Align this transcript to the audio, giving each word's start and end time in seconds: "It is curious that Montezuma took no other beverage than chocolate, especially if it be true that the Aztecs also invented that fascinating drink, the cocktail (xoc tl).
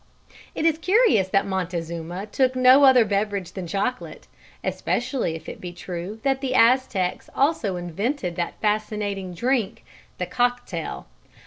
"It 0.55 0.65
is 0.65 0.79
curious 0.79 1.27
that 1.27 1.45
Montezuma 1.45 2.25
took 2.25 2.55
no 2.55 2.85
other 2.85 3.05
beverage 3.05 3.51
than 3.53 3.67
chocolate, 3.67 4.25
especially 4.63 5.35
if 5.35 5.47
it 5.47 5.61
be 5.61 5.71
true 5.71 6.19
that 6.23 6.41
the 6.41 6.55
Aztecs 6.55 7.29
also 7.35 7.75
invented 7.75 8.35
that 8.35 8.59
fascinating 8.59 9.35
drink, 9.35 9.85
the 10.17 10.25
cocktail 10.25 11.05
(xoc 11.05 11.05
tl). 11.05 11.29